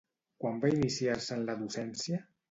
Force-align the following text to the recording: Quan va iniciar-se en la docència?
Quan 0.43 0.55
va 0.63 0.69
iniciar-se 0.77 1.35
en 1.39 1.43
la 1.49 1.57
docència? 1.59 2.23